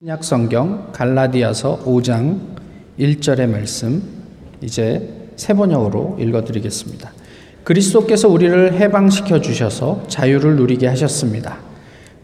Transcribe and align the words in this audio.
신약 0.00 0.22
성경 0.22 0.92
갈라디아서 0.92 1.80
5장 1.84 2.38
1절의 3.00 3.48
말씀 3.48 4.00
이제 4.60 5.32
세 5.34 5.54
번역으로 5.54 6.18
읽어 6.20 6.44
드리겠습니다. 6.44 7.10
그리스도께서 7.64 8.28
우리를 8.28 8.74
해방시켜 8.74 9.40
주셔서 9.40 10.04
자유를 10.06 10.54
누리게 10.54 10.86
하셨습니다. 10.86 11.58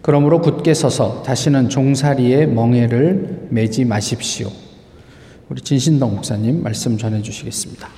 그러므로 0.03 0.41
굳게 0.41 0.73
서서 0.73 1.25
다시는 1.25 1.69
종살이의 1.69 2.47
멍에를 2.47 3.49
매지 3.51 3.85
마십시오. 3.85 4.53
우리 5.49 5.61
진신동 5.61 6.15
목사님 6.15 6.63
말씀 6.63 6.97
전해 6.97 7.23
주시겠습니다. 7.23 7.89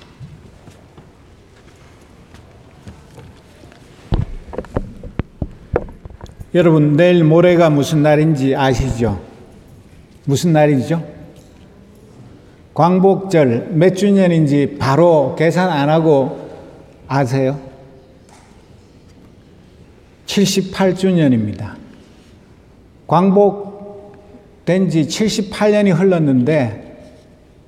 여러분 6.54 6.96
내일 6.96 7.24
모레가 7.24 7.68
무슨 7.68 8.02
날인지 8.02 8.56
아시죠? 8.56 9.35
무슨 10.26 10.52
날이죠? 10.52 11.02
광복절 12.74 13.68
몇 13.70 13.96
주년인지 13.96 14.76
바로 14.78 15.34
계산 15.38 15.70
안 15.70 15.88
하고 15.88 16.50
아세요? 17.08 17.58
78주년입니다. 20.26 21.76
광복된 23.06 24.90
지 24.90 25.02
78년이 25.04 25.96
흘렀는데 25.96 26.82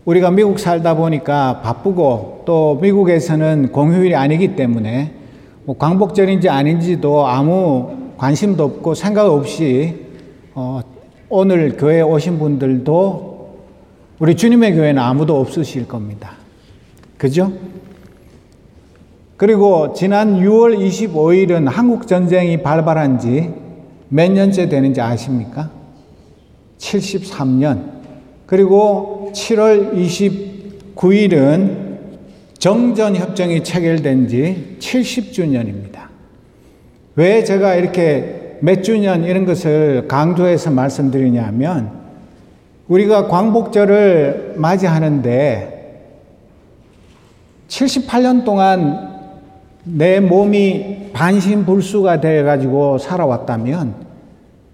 우리가 0.05 0.33
미국 0.33 0.59
살다 0.59 0.95
보니까 0.95 1.61
바쁘고 1.63 2.43
또 2.45 2.79
미국에서는 2.83 3.71
공휴일이 3.71 4.17
아니기 4.17 4.57
때문에 4.57 5.13
뭐 5.65 5.79
광복절인지 5.79 6.49
아닌지도 6.49 7.27
아무 7.27 8.13
관심도 8.17 8.65
없고 8.65 8.95
생각 8.95 9.27
없이 9.31 10.07
어, 10.55 10.81
오늘 11.31 11.77
교회 11.77 12.01
오신 12.01 12.39
분들도 12.39 13.59
우리 14.19 14.35
주님의 14.35 14.75
교회는 14.75 15.01
아무도 15.01 15.39
없으실 15.41 15.87
겁니다. 15.87 16.33
그죠? 17.17 17.53
그리고 19.37 19.93
지난 19.93 20.41
6월 20.41 20.79
25일은 20.79 21.67
한국 21.67 22.07
전쟁이 22.07 22.63
발발한 22.63 23.19
지 23.19 23.69
몇 24.09 24.31
년째 24.33 24.69
되는지 24.69 25.01
아십니까? 25.01 25.71
73년. 26.79 27.99
그리고 28.47 29.31
7월 29.35 29.95
29일은 30.97 31.89
정전 32.59 33.17
협정이 33.17 33.63
체결된 33.63 34.29
지 34.29 34.77
70주년입니다. 34.79 36.09
왜 37.17 37.45
제가 37.45 37.75
이렇게 37.75 38.38
몇 38.61 38.83
주년 38.83 39.25
이런 39.25 39.45
것을 39.45 40.07
강조해서 40.09 40.71
말씀드리냐면 40.71 41.91
우리가 42.89 43.29
광복절을 43.29 44.55
맞이하는데 44.57 45.79
78년 47.69 48.45
동안 48.45 49.09
내 49.85 50.21
몸이 50.21 51.11
반신불수가 51.13 52.21
되어가지고 52.21 52.99
살아왔다면 52.99 53.95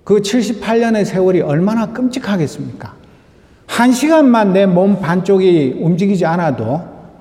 그 0.04 0.16
78년의 0.16 1.04
세월이 1.04 1.40
얼마나 1.40 1.86
끔찍하겠습니까? 1.92 2.94
한 3.66 3.92
시간만 3.92 4.52
내 4.52 4.66
몸 4.66 5.00
반쪽이 5.00 5.78
움직이지 5.80 6.26
않아도 6.26 6.80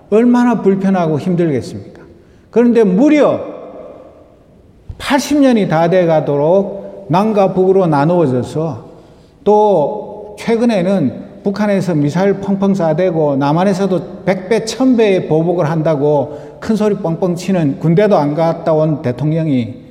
얼마나 0.09 0.61
불편하고 0.61 1.19
힘들겠습니까? 1.19 2.01
그런데 2.51 2.83
무려 2.83 3.52
80년이 4.97 5.69
다 5.69 5.89
돼 5.89 6.05
가도록 6.05 7.07
남과 7.09 7.53
북으로 7.53 7.87
나누어져서 7.87 8.85
또 9.43 10.35
최근에는 10.39 11.23
북한에서 11.43 11.93
미사일 11.95 12.35
펑펑 12.35 12.73
쏴대고 12.73 13.37
남한에서도 13.37 14.23
100배, 14.25 14.65
1000배의 14.65 15.27
보복을 15.27 15.69
한다고 15.69 16.57
큰 16.61 16.75
소리 16.75 16.95
뻥뻥 16.95 17.35
치는 17.35 17.79
군대도 17.79 18.17
안 18.17 18.33
갔다 18.33 18.71
온 18.73 19.01
대통령이 19.01 19.83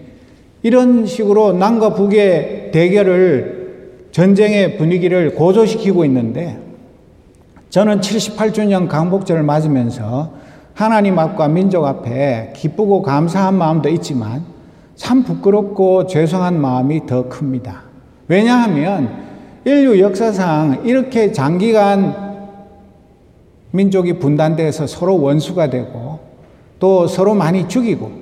이런 0.62 1.04
식으로 1.04 1.52
남과 1.52 1.94
북의 1.94 2.70
대결을 2.72 4.06
전쟁의 4.12 4.78
분위기를 4.78 5.34
고조시키고 5.34 6.04
있는데 6.06 6.58
저는 7.68 8.00
78주년 8.00 8.88
강복절을 8.88 9.42
맞으면서 9.42 10.32
하나님 10.74 11.18
앞과 11.18 11.48
민족 11.48 11.84
앞에 11.84 12.52
기쁘고 12.56 13.02
감사한 13.02 13.54
마음도 13.54 13.88
있지만 13.90 14.51
참 15.02 15.24
부끄럽고 15.24 16.06
죄송한 16.06 16.60
마음이 16.60 17.06
더 17.06 17.28
큽니다. 17.28 17.82
왜냐하면 18.28 19.10
인류 19.64 19.98
역사상 19.98 20.82
이렇게 20.84 21.32
장기간 21.32 22.14
민족이 23.72 24.20
분단돼서 24.20 24.86
서로 24.86 25.20
원수가 25.20 25.70
되고 25.70 26.20
또 26.78 27.08
서로 27.08 27.34
많이 27.34 27.66
죽이고 27.68 28.12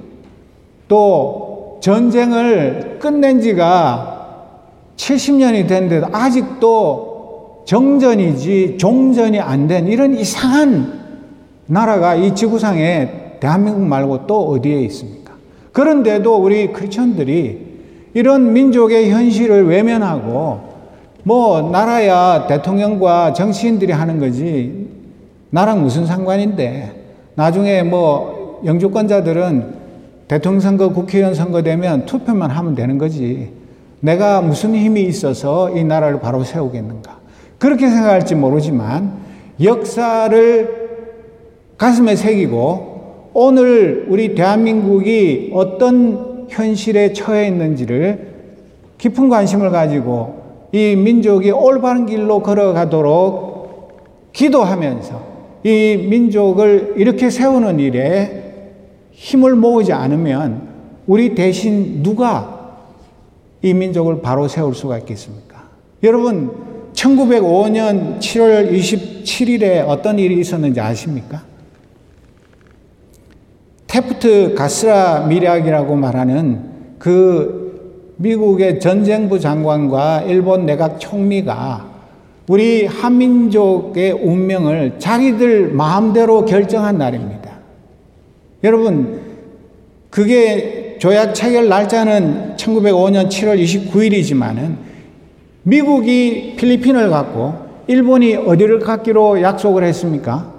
또 0.88 1.78
전쟁을 1.82 2.98
끝낸 2.98 3.42
지가 3.42 4.38
70년이 4.96 5.68
됐는데도 5.68 6.06
아직도 6.10 7.64
정전이지 7.66 8.78
종전이 8.78 9.38
안 9.38 9.68
된 9.68 9.86
이런 9.86 10.14
이상한 10.14 10.98
나라가 11.66 12.14
이 12.14 12.34
지구상에 12.34 13.36
대한민국 13.38 13.82
말고 13.82 14.26
또 14.26 14.48
어디에 14.48 14.80
있습니까? 14.84 15.19
그런데도 15.80 16.36
우리 16.36 16.74
크리스천들이 16.74 17.58
이런 18.12 18.52
민족의 18.52 19.10
현실을 19.10 19.66
외면하고 19.66 20.60
뭐 21.22 21.70
나라야 21.70 22.46
대통령과 22.46 23.32
정치인들이 23.32 23.90
하는 23.90 24.18
거지 24.18 24.88
나랑 25.48 25.82
무슨 25.82 26.04
상관인데 26.04 26.92
나중에 27.34 27.82
뭐 27.82 28.60
영주권자들은 28.66 29.80
대통령 30.28 30.60
선거, 30.60 30.90
국회의원 30.90 31.34
선거 31.34 31.62
되면 31.62 32.04
투표만 32.04 32.50
하면 32.50 32.74
되는 32.74 32.98
거지. 32.98 33.48
내가 34.00 34.42
무슨 34.42 34.74
힘이 34.74 35.04
있어서 35.04 35.74
이 35.74 35.82
나라를 35.82 36.20
바로 36.20 36.44
세우겠는가. 36.44 37.18
그렇게 37.58 37.88
생각할지 37.88 38.34
모르지만 38.34 39.14
역사를 39.62 40.90
가슴에 41.78 42.16
새기고 42.16 42.89
오늘 43.32 44.06
우리 44.08 44.34
대한민국이 44.34 45.50
어떤 45.54 46.46
현실에 46.48 47.12
처해 47.12 47.46
있는지를 47.46 48.28
깊은 48.98 49.28
관심을 49.28 49.70
가지고 49.70 50.40
이 50.72 50.96
민족이 50.96 51.50
올바른 51.50 52.06
길로 52.06 52.40
걸어가도록 52.40 54.32
기도하면서 54.32 55.30
이 55.64 56.06
민족을 56.08 56.94
이렇게 56.96 57.30
세우는 57.30 57.80
일에 57.80 58.52
힘을 59.12 59.54
모으지 59.54 59.92
않으면 59.92 60.68
우리 61.06 61.34
대신 61.34 62.02
누가 62.02 62.76
이 63.62 63.74
민족을 63.74 64.22
바로 64.22 64.48
세울 64.48 64.74
수가 64.74 64.98
있겠습니까? 64.98 65.64
여러분, 66.02 66.50
1905년 66.94 68.18
7월 68.18 68.72
27일에 68.72 69.86
어떤 69.86 70.18
일이 70.18 70.40
있었는지 70.40 70.80
아십니까? 70.80 71.42
테프트 73.90 74.54
가스라 74.54 75.26
미략이라고 75.26 75.96
말하는 75.96 76.60
그 77.00 78.14
미국의 78.18 78.78
전쟁부 78.78 79.40
장관과 79.40 80.22
일본 80.28 80.64
내각 80.64 81.00
총리가 81.00 81.90
우리 82.46 82.86
한민족의 82.86 84.12
운명을 84.12 85.00
자기들 85.00 85.72
마음대로 85.72 86.44
결정한 86.44 86.98
날입니다. 86.98 87.50
여러분, 88.62 89.22
그게 90.08 90.96
조약 91.00 91.34
체결 91.34 91.68
날짜는 91.68 92.54
1905년 92.56 93.28
7월 93.28 93.60
29일이지만은 93.60 94.76
미국이 95.64 96.54
필리핀을 96.56 97.10
갖고 97.10 97.54
일본이 97.88 98.36
어디를 98.36 98.78
갖기로 98.78 99.42
약속을 99.42 99.82
했습니까? 99.82 100.49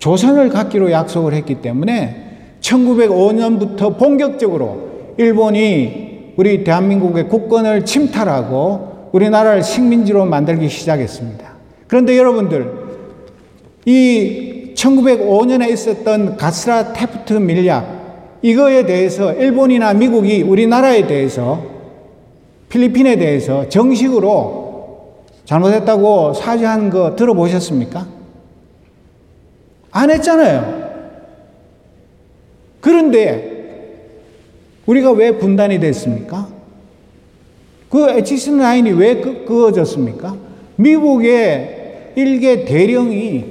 조선을 0.00 0.48
갖기로 0.48 0.90
약속을 0.90 1.34
했기 1.34 1.56
때문에 1.56 2.56
1905년부터 2.60 3.96
본격적으로 3.98 4.90
일본이 5.18 6.32
우리 6.36 6.64
대한민국의 6.64 7.28
국권을 7.28 7.84
침탈하고 7.84 9.10
우리나라를 9.12 9.62
식민지로 9.62 10.24
만들기 10.24 10.68
시작했습니다. 10.68 11.50
그런데 11.86 12.16
여러분들, 12.16 12.72
이 13.84 14.72
1905년에 14.74 15.70
있었던 15.70 16.36
가스라 16.36 16.92
테프트 16.94 17.34
밀약, 17.34 18.38
이거에 18.42 18.86
대해서 18.86 19.34
일본이나 19.34 19.92
미국이 19.92 20.42
우리나라에 20.42 21.06
대해서 21.06 21.62
필리핀에 22.70 23.16
대해서 23.16 23.68
정식으로 23.68 24.70
잘못했다고 25.44 26.32
사죄한 26.32 26.88
거 26.88 27.16
들어보셨습니까? 27.16 28.19
안 29.90 30.10
했잖아요. 30.10 30.90
그런데 32.80 33.60
우리가 34.86 35.12
왜 35.12 35.36
분단이 35.36 35.78
됐습니까? 35.80 36.48
그 37.90 38.08
에치슨 38.08 38.58
라인이 38.58 38.92
왜 38.92 39.20
그, 39.20 39.44
그어졌습니까? 39.44 40.36
미국의 40.76 42.12
일개 42.16 42.64
대령이 42.64 43.44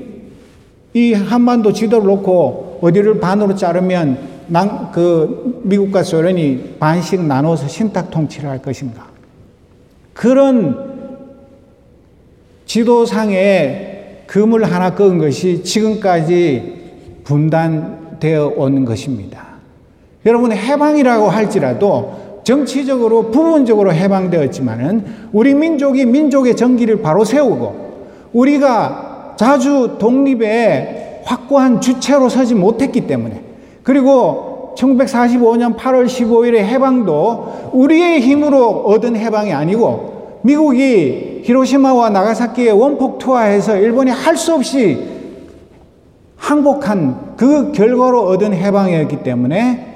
이 0.93 1.13
한반도 1.13 1.71
지도를 1.71 2.07
놓고 2.07 2.79
어디를 2.81 3.19
반으로 3.19 3.55
자르면 3.55 4.17
난, 4.47 4.91
그 4.91 5.61
미국과 5.63 6.03
소련이 6.03 6.77
반씩 6.79 7.21
나눠서 7.21 7.67
신탁 7.67 8.09
통치를 8.09 8.49
할 8.49 8.61
것인가? 8.61 9.07
그런 10.13 10.89
지도상에 12.65 13.88
금을 14.29 14.63
하나 14.71 14.93
끄은 14.93 15.17
것이 15.17 15.63
지금까지 15.63 17.21
분단되어 17.23 18.53
온 18.57 18.85
것입니다. 18.85 19.43
여러분 20.23 20.51
해방이라고 20.51 21.29
할지라도 21.29 22.41
정치적으로 22.43 23.31
부분적으로 23.31 23.91
해방되었지만은 23.91 25.05
우리 25.31 25.55
민족이 25.55 26.05
민족의 26.05 26.55
정기를 26.55 27.01
바로 27.01 27.25
세우고 27.25 27.89
우리가 28.33 29.33
자주 29.35 29.95
독립의 29.97 31.21
확고한 31.23 31.81
주체로 31.81 32.29
서지 32.29 32.53
못했기 32.53 33.07
때문에 33.07 33.41
그리고 33.81 34.75
1945년 34.77 35.75
8월 35.75 36.05
15일의 36.05 36.57
해방도 36.57 37.71
우리의 37.73 38.21
힘으로 38.21 38.83
얻은 38.85 39.15
해방이 39.15 39.51
아니고 39.53 40.18
미국이 40.41 41.41
히로시마와 41.43 42.09
나가사키에 42.09 42.71
원폭 42.71 43.19
투하해서 43.19 43.77
일본이 43.77 44.11
할 44.11 44.37
수 44.37 44.53
없이 44.53 45.19
항복한 46.37 47.35
그 47.35 47.71
결과로 47.73 48.23
얻은 48.27 48.53
해방이었기 48.53 49.23
때문에 49.23 49.87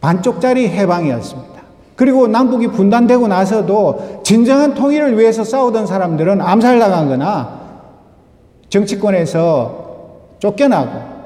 반쪽짜리 0.00 0.68
해방이었습니다. 0.68 1.48
그리고 1.94 2.26
남북이 2.28 2.68
분단되고 2.68 3.28
나서도 3.28 4.20
진정한 4.24 4.74
통일을 4.74 5.18
위해서 5.18 5.44
싸우던 5.44 5.86
사람들은 5.86 6.40
암살당하거나 6.40 7.58
정치권에서 8.68 9.86
쫓겨나고 10.38 11.18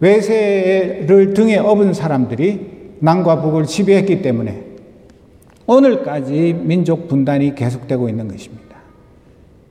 외세를 0.00 1.32
등에 1.34 1.58
업은 1.58 1.94
사람들이 1.94 2.96
남과 2.98 3.40
북을 3.40 3.66
지배했기 3.66 4.20
때문에 4.20 4.71
오늘까지 5.66 6.60
민족 6.62 7.08
분단이 7.08 7.54
계속되고 7.54 8.08
있는 8.08 8.28
것입니다. 8.28 8.76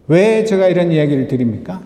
왜 0.07 0.43
제가 0.43 0.67
이런 0.67 0.91
이야기를 0.91 1.27
드립니까? 1.27 1.81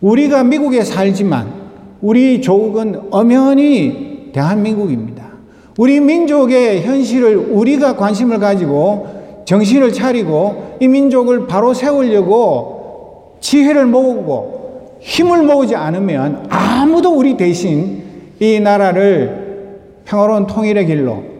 우리가 0.00 0.44
미국에 0.44 0.82
살지만 0.82 1.62
우리 2.00 2.40
조국은 2.40 3.08
엄연히 3.10 4.30
대한민국입니다. 4.32 5.30
우리 5.78 6.00
민족의 6.00 6.82
현실을 6.82 7.36
우리가 7.36 7.96
관심을 7.96 8.38
가지고 8.38 9.42
정신을 9.44 9.92
차리고 9.92 10.76
이 10.80 10.88
민족을 10.88 11.46
바로 11.46 11.72
세우려고 11.72 13.36
지혜를 13.40 13.86
모으고 13.86 14.98
힘을 15.00 15.42
모으지 15.42 15.74
않으면 15.74 16.46
아무도 16.48 17.16
우리 17.16 17.36
대신 17.36 18.02
이 18.38 18.60
나라를 18.60 19.78
평화로운 20.04 20.46
통일의 20.46 20.86
길로 20.86 21.31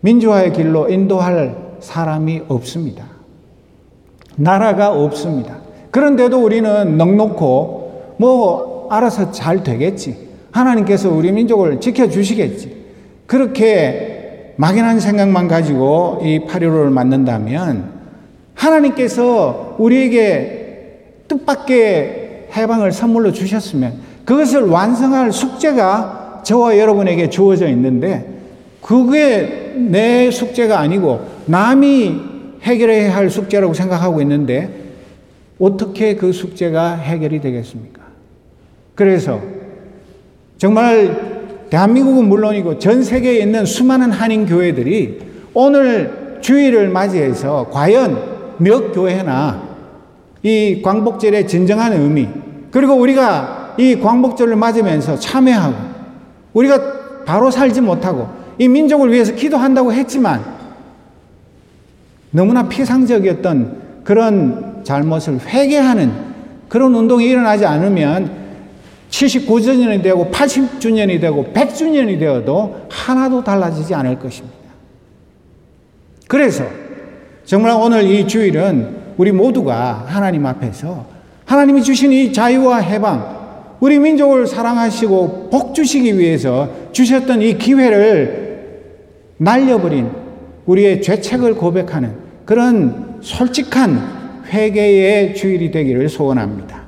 민주화의 0.00 0.52
길로 0.52 0.88
인도할 0.88 1.56
사람이 1.80 2.42
없습니다. 2.48 3.04
나라가 4.36 4.92
없습니다. 4.92 5.58
그런데도 5.90 6.42
우리는 6.42 6.96
넉넉고 6.96 8.16
뭐 8.18 8.88
알아서 8.90 9.30
잘 9.30 9.62
되겠지. 9.62 10.26
하나님께서 10.50 11.10
우리 11.10 11.32
민족을 11.32 11.80
지켜주시겠지. 11.80 12.84
그렇게 13.26 14.54
막연한 14.56 15.00
생각만 15.00 15.48
가지고 15.48 16.20
이 16.22 16.40
8.15를 16.40 16.90
만든다면 16.90 17.96
하나님께서 18.54 19.76
우리에게 19.78 21.24
뜻밖의 21.28 22.48
해방을 22.56 22.92
선물로 22.92 23.32
주셨으면 23.32 23.94
그것을 24.24 24.62
완성할 24.62 25.32
숙제가 25.32 26.42
저와 26.44 26.78
여러분에게 26.78 27.28
주어져 27.28 27.68
있는데 27.68 28.35
그게 28.86 29.74
내 29.76 30.30
숙제가 30.30 30.78
아니고 30.78 31.20
남이 31.46 32.20
해결해야 32.62 33.14
할 33.14 33.28
숙제라고 33.28 33.74
생각하고 33.74 34.22
있는데 34.22 34.70
어떻게 35.58 36.14
그 36.14 36.32
숙제가 36.32 36.94
해결이 36.94 37.40
되겠습니까? 37.40 38.02
그래서 38.94 39.40
정말 40.56 41.66
대한민국은 41.68 42.28
물론이고 42.28 42.78
전 42.78 43.02
세계에 43.02 43.40
있는 43.40 43.66
수많은 43.66 44.12
한인 44.12 44.46
교회들이 44.46 45.18
오늘 45.52 46.38
주일을 46.40 46.88
맞이해서 46.88 47.68
과연 47.72 48.56
몇 48.58 48.92
교회나 48.92 49.66
이 50.44 50.80
광복절의 50.80 51.48
진정한 51.48 51.92
의미, 51.92 52.28
그리고 52.70 52.94
우리가 52.94 53.74
이 53.78 53.98
광복절을 53.98 54.54
맞으면서 54.54 55.18
참여하고, 55.18 55.74
우리가 56.52 57.24
바로 57.24 57.50
살지 57.50 57.80
못하고, 57.80 58.28
이 58.58 58.68
민족을 58.68 59.12
위해서 59.12 59.34
기도한다고 59.34 59.92
했지만, 59.92 60.44
너무나 62.30 62.68
피상적이었던 62.68 64.02
그런 64.04 64.80
잘못을 64.84 65.40
회개하는 65.40 66.12
그런 66.68 66.94
운동이 66.94 67.26
일어나지 67.26 67.64
않으면 67.64 68.30
79주년이 69.10 70.02
되고 70.02 70.30
80주년이 70.30 71.20
되고 71.20 71.46
100주년이 71.52 72.18
되어도 72.18 72.86
하나도 72.90 73.42
달라지지 73.42 73.94
않을 73.94 74.18
것입니다. 74.18 74.56
그래서 76.28 76.64
정말 77.44 77.72
오늘 77.72 78.02
이 78.04 78.26
주일은 78.26 78.96
우리 79.16 79.32
모두가 79.32 80.04
하나님 80.06 80.44
앞에서 80.44 81.06
하나님이 81.44 81.82
주신 81.82 82.12
이 82.12 82.32
자유와 82.32 82.78
해방, 82.78 83.76
우리 83.80 83.98
민족을 83.98 84.46
사랑하시고 84.46 85.50
복 85.50 85.74
주시기 85.74 86.18
위해서 86.18 86.68
주셨던 86.92 87.42
이 87.42 87.56
기회를 87.56 88.45
날려버린 89.38 90.10
우리의 90.66 91.02
죄책을 91.02 91.54
고백하는 91.54 92.16
그런 92.44 93.18
솔직한 93.20 94.42
회개의 94.46 95.34
주일이 95.34 95.70
되기를 95.70 96.08
소원합니다. 96.08 96.82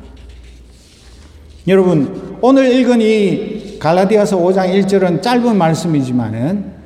여러분, 1.66 2.38
오늘 2.40 2.72
읽은 2.72 3.00
이 3.00 3.78
갈라디아서 3.78 4.38
5장 4.38 4.72
1절은 4.74 5.22
짧은 5.22 5.56
말씀이지만은 5.56 6.78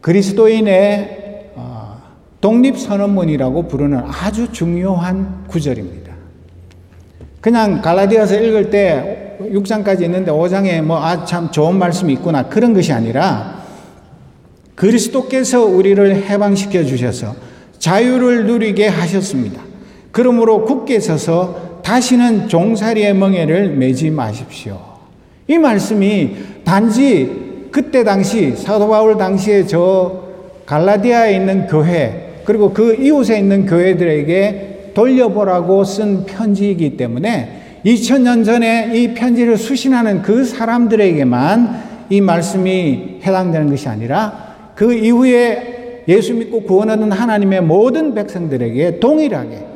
그리스도인의 0.00 1.22
독립선언문이라고 2.40 3.68
부르는 3.68 4.02
아주 4.06 4.52
중요한 4.52 5.44
구절입니다. 5.48 6.12
그냥 7.40 7.80
갈라디아서 7.80 8.38
읽을 8.38 8.70
때 8.70 9.38
6장까지 9.40 10.02
있는데 10.02 10.30
5장에 10.30 10.82
뭐, 10.82 11.02
아, 11.02 11.24
참 11.24 11.50
좋은 11.50 11.78
말씀이 11.78 12.12
있구나. 12.12 12.48
그런 12.48 12.74
것이 12.74 12.92
아니라 12.92 13.53
그리스도께서 14.74 15.64
우리를 15.64 16.28
해방시켜 16.28 16.84
주셔서 16.84 17.34
자유를 17.78 18.46
누리게 18.46 18.88
하셨습니다. 18.88 19.60
그러므로 20.10 20.64
굳게 20.64 21.00
서서 21.00 21.80
다시는 21.82 22.48
종살이의 22.48 23.14
멍에를 23.14 23.76
매지 23.76 24.10
마십시오. 24.10 24.80
이 25.46 25.58
말씀이 25.58 26.36
단지 26.64 27.68
그때 27.70 28.04
당시 28.04 28.56
사도 28.56 28.88
바울 28.88 29.18
당시에 29.18 29.66
저 29.66 30.22
갈라디아에 30.64 31.36
있는 31.36 31.66
교회 31.66 32.40
그리고 32.44 32.72
그 32.72 32.94
이웃에 32.94 33.38
있는 33.38 33.66
교회들에게 33.66 34.92
돌려보라고 34.94 35.84
쓴 35.84 36.24
편지이기 36.24 36.96
때문에 36.96 37.80
2000년 37.84 38.44
전에 38.44 38.92
이 38.94 39.12
편지를 39.12 39.58
수신하는 39.58 40.22
그 40.22 40.44
사람들에게만 40.44 42.06
이 42.10 42.20
말씀이 42.20 43.20
해당되는 43.22 43.68
것이 43.68 43.88
아니라 43.88 44.43
그 44.74 44.92
이후에 44.92 46.04
예수 46.08 46.34
믿고 46.34 46.62
구원하는 46.62 47.10
하나님의 47.12 47.62
모든 47.62 48.14
백성들에게 48.14 49.00
동일하게 49.00 49.66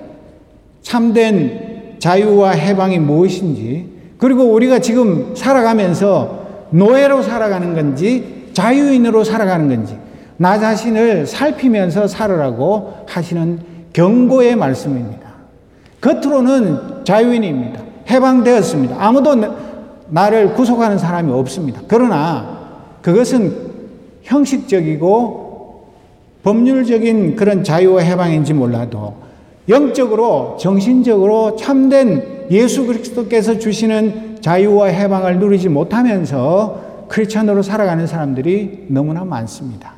참된 0.83 1.97
자유와 1.99 2.51
해방이 2.51 2.99
무엇인지 2.99 3.87
그리고 4.19 4.45
우리가 4.45 4.81
지금 4.81 5.35
살아가면서 5.35 6.67
노예로 6.71 7.23
살아가는 7.23 7.75
건지 7.75 8.49
자유인으로 8.53 9.25
살아가는 9.25 9.69
건지 9.69 9.97
나 10.37 10.59
자신을 10.59 11.27
살피면서 11.27 12.07
살으라고 12.07 12.95
하시는 13.07 13.59
경고의 13.93 14.57
말씀입니다. 14.57 15.29
겉으로는 16.01 17.05
자유인입니다. 17.05 17.81
해방되었습니다. 18.09 18.97
아무도 18.99 19.35
나를 20.09 20.55
구속하는 20.55 20.99
사람이 20.99 21.33
없습니다. 21.33 21.81
그러나 21.89 22.59
그것은 23.03 23.68
형식적이고 24.29 25.85
법률적인 26.43 27.35
그런 27.35 27.65
자유와 27.65 28.03
해방인지 28.03 28.55
몰라도 28.55 29.15
영적으로 29.69 30.57
정신적으로 30.59 31.57
참된 31.57 32.47
예수 32.51 32.87
그리스도께서 32.87 33.59
주시는 33.59 34.39
자유와 34.41 34.87
해방을 34.89 35.39
누리지 35.39 35.69
못하면서 35.69 37.07
크리스천으로 37.09 37.63
살아가는 37.63 38.07
사람들이 38.07 38.87
너무나 38.89 39.25
많습니다. 39.25 39.95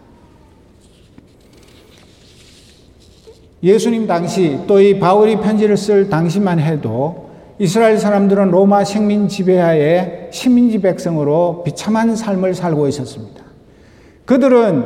예수님 3.63 4.07
당시 4.07 4.59
또 4.67 4.81
이 4.81 4.99
바울이 4.99 5.37
편지를 5.37 5.77
쓸 5.77 6.09
당시만 6.09 6.59
해도 6.61 7.29
이스라엘 7.59 7.99
사람들은 7.99 8.51
로마 8.51 8.85
식민 8.85 9.29
지배하에 9.29 10.31
식민지 10.33 10.81
백성으로 10.81 11.63
비참한 11.65 12.17
삶을 12.17 12.55
살고 12.55 12.89
있었습니다. 12.89 13.39
그들은 14.31 14.85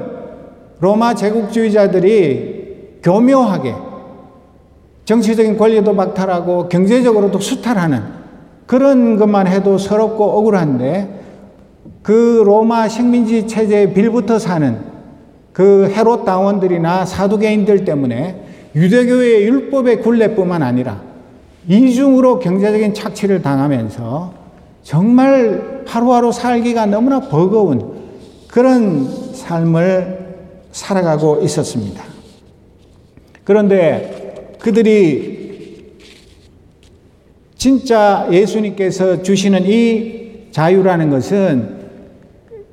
로마 0.80 1.14
제국주의자들이 1.14 3.00
교묘하게 3.02 3.74
정치적인 5.04 5.58
권리도 5.58 5.94
박탈하고 5.94 6.70
경제적으로도 6.70 7.38
수탈하는 7.40 8.00
그런 8.64 9.18
것만 9.18 9.46
해도 9.46 9.76
서럽고 9.76 10.38
억울한데 10.38 11.20
그 12.02 12.42
로마 12.46 12.88
식민지 12.88 13.46
체제에 13.46 13.92
빌부터 13.92 14.38
사는 14.38 14.78
그 15.52 15.92
헤롯 15.94 16.24
당원들이나 16.24 17.04
사두개인들 17.04 17.84
때문에 17.84 18.46
유대교의 18.74 19.44
율법의 19.44 20.00
굴레뿐만 20.00 20.62
아니라 20.62 21.02
이중으로 21.68 22.38
경제적인 22.38 22.94
착취를 22.94 23.42
당하면서 23.42 24.32
정말 24.82 25.82
하루하루 25.86 26.32
살기가 26.32 26.86
너무나 26.86 27.20
버거운 27.20 28.03
그런 28.54 29.08
삶을 29.34 30.16
살아가고 30.70 31.40
있었습니다. 31.42 32.04
그런데 33.42 34.54
그들이 34.60 35.96
진짜 37.56 38.28
예수님께서 38.30 39.24
주시는 39.24 39.66
이 39.66 40.50
자유라는 40.52 41.10
것은 41.10 41.88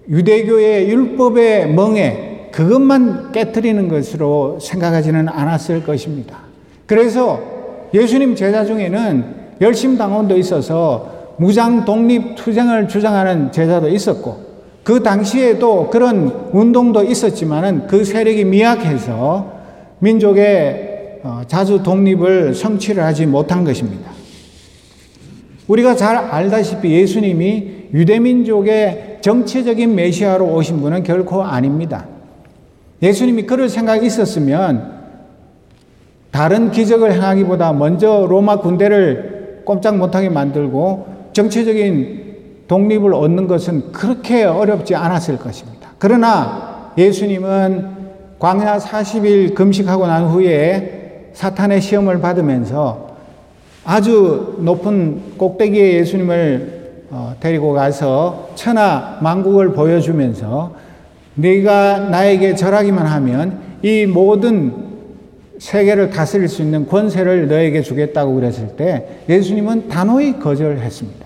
유대교의 0.07 0.87
율법의 0.87 1.73
멍에 1.73 2.49
그것만 2.51 3.31
깨뜨리는 3.31 3.87
것으로 3.87 4.59
생각하지는 4.59 5.29
않았을 5.29 5.83
것입니다. 5.83 6.41
그래서 6.85 7.41
예수님 7.91 8.35
제자 8.35 8.65
중에는 8.65 9.35
열심 9.61 9.97
당원도 9.97 10.37
있어서 10.37 11.33
무장 11.37 11.85
독립 11.85 12.35
투쟁을 12.35 12.87
주장하는 12.87 13.51
제자도 13.51 13.89
있었고 13.89 14.50
그 14.83 15.03
당시에도 15.03 15.89
그런 15.89 16.49
운동도 16.51 17.03
있었지만은 17.03 17.87
그 17.87 18.03
세력이 18.03 18.45
미약해서 18.45 19.61
민족의 19.99 21.19
어, 21.23 21.41
자주 21.47 21.83
독립을 21.83 22.55
성취를 22.55 23.03
하지 23.03 23.27
못한 23.27 23.63
것입니다. 23.63 24.09
우리가 25.67 25.95
잘 25.95 26.17
알다시피 26.17 26.91
예수님이 26.91 27.89
유대민족의 27.93 29.19
정치적인 29.21 29.93
메시아로 29.93 30.45
오신 30.45 30.81
분은 30.81 31.03
결코 31.03 31.43
아닙니다. 31.43 32.07
예수님이 33.03 33.43
그럴 33.43 33.69
생각이 33.69 34.05
있었으면 34.05 34.99
다른 36.31 36.71
기적을 36.71 37.13
행하기보다 37.13 37.73
먼저 37.73 38.25
로마 38.27 38.57
군대를 38.57 39.61
꼼짝 39.65 39.97
못하게 39.97 40.29
만들고 40.29 41.05
정치적인 41.33 42.20
독립을 42.71 43.13
얻는 43.13 43.47
것은 43.47 43.91
그렇게 43.91 44.45
어렵지 44.45 44.95
않았을 44.95 45.37
것입니다. 45.37 45.89
그러나 45.99 46.93
예수님은 46.97 47.89
광야 48.39 48.77
40일 48.77 49.55
금식하고 49.55 50.07
난 50.07 50.27
후에 50.27 51.31
사탄의 51.33 51.81
시험을 51.81 52.21
받으면서 52.21 53.17
아주 53.83 54.55
높은 54.59 55.37
꼭대기에 55.37 55.95
예수님을 55.95 57.07
어, 57.09 57.35
데리고 57.41 57.73
가서 57.73 58.51
천하 58.55 59.17
만국을 59.21 59.73
보여주면서 59.73 60.73
네가 61.35 61.99
나에게 62.09 62.55
절하기만 62.55 63.05
하면 63.05 63.59
이 63.83 64.05
모든 64.05 64.91
세계를 65.59 66.09
다스릴 66.09 66.47
수 66.47 66.61
있는 66.61 66.87
권세를 66.87 67.49
너에게 67.49 67.81
주겠다고 67.81 68.33
그랬을 68.35 68.77
때 68.77 69.23
예수님은 69.27 69.89
단호히 69.89 70.39
거절했습니다. 70.39 71.25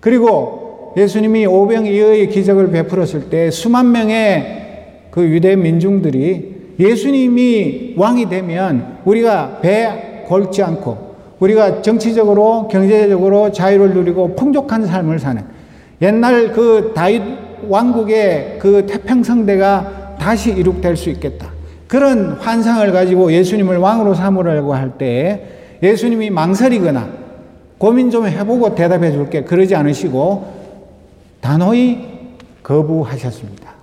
그리고 0.00 0.63
예수님이 0.96 1.46
오병이어의 1.46 2.28
기적을 2.28 2.70
베풀었을 2.70 3.28
때 3.30 3.50
수만 3.50 3.90
명의 3.92 4.62
그 5.10 5.24
유대 5.24 5.56
민중들이 5.56 6.54
예수님이 6.78 7.94
왕이 7.96 8.28
되면 8.28 8.98
우리가 9.04 9.60
배 9.60 10.24
골지 10.26 10.62
않고 10.62 11.14
우리가 11.40 11.82
정치적으로 11.82 12.68
경제적으로 12.68 13.52
자유를 13.52 13.94
누리고 13.94 14.34
풍족한 14.34 14.86
삶을 14.86 15.18
사는 15.18 15.42
옛날 16.00 16.52
그 16.52 16.92
다윗 16.94 17.22
왕국의 17.68 18.58
그 18.60 18.86
태평성대가 18.86 20.16
다시 20.18 20.50
이룩될 20.50 20.96
수 20.96 21.10
있겠다. 21.10 21.48
그런 21.86 22.32
환상을 22.32 22.90
가지고 22.92 23.32
예수님을 23.32 23.76
왕으로 23.78 24.14
삼으려고 24.14 24.74
할때 24.74 25.42
예수님이 25.82 26.30
망설이거나 26.30 27.08
고민 27.78 28.10
좀 28.10 28.26
해보고 28.26 28.74
대답해 28.74 29.12
줄게 29.12 29.42
그러지 29.44 29.74
않으시고 29.74 30.63
단호히 31.44 31.98
거부하셨습니다. 32.62 33.74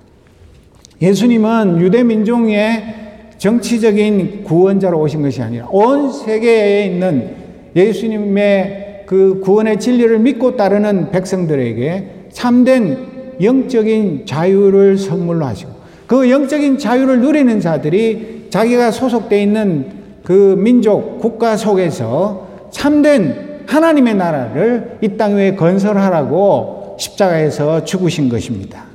예수님은 0.99 1.79
유대 1.79 2.01
민중의 2.03 2.95
정치적인 3.37 4.43
구원자로 4.43 4.99
오신 4.99 5.21
것이 5.21 5.43
아니라 5.43 5.67
온 5.69 6.11
세계에 6.11 6.87
있는 6.87 7.35
예수님의 7.75 9.03
그 9.05 9.41
구원의 9.43 9.79
진리를 9.79 10.17
믿고 10.17 10.57
따르는 10.57 11.11
백성들에게 11.11 12.29
참된 12.31 12.97
영적인 13.39 14.25
자유를 14.25 14.97
선물로 14.97 15.45
하시고 15.45 15.71
그 16.07 16.31
영적인 16.31 16.79
자유를 16.79 17.21
누리는 17.21 17.59
자들이 17.59 18.47
자기가 18.49 18.89
소속되어 18.89 19.39
있는 19.39 19.85
그 20.23 20.55
민족, 20.57 21.19
국가 21.19 21.55
속에서 21.55 22.47
참된 22.71 23.61
하나님의 23.67 24.15
나라를 24.15 24.97
이 25.01 25.09
땅 25.09 25.35
위에 25.35 25.53
건설하라고 25.55 26.80
십자가에서 27.01 27.83
죽으신 27.83 28.29
것입니다. 28.29 28.85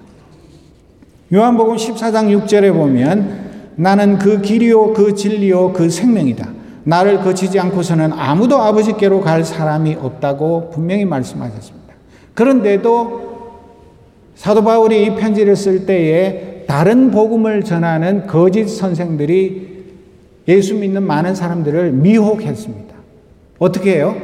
요한복음 1.32 1.76
14장 1.76 2.46
6절에 2.46 2.72
보면 2.72 3.46
나는 3.74 4.18
그 4.18 4.40
길이요, 4.40 4.92
그 4.92 5.14
진리요, 5.14 5.72
그 5.72 5.90
생명이다. 5.90 6.48
나를 6.84 7.20
거치지 7.20 7.58
않고서는 7.58 8.12
아무도 8.12 8.58
아버지께로 8.62 9.20
갈 9.20 9.44
사람이 9.44 9.96
없다고 10.00 10.70
분명히 10.70 11.04
말씀하셨습니다. 11.04 11.94
그런데도 12.34 13.26
사도 14.36 14.62
바울이 14.62 15.04
이 15.04 15.14
편지를 15.16 15.56
쓸 15.56 15.84
때에 15.84 16.64
다른 16.68 17.10
복음을 17.10 17.64
전하는 17.64 18.26
거짓 18.26 18.68
선생들이 18.68 19.76
예수 20.46 20.76
믿는 20.76 21.02
많은 21.02 21.34
사람들을 21.34 21.90
미혹했습니다. 21.92 22.94
어떻게 23.58 23.96
해요? 23.96 24.16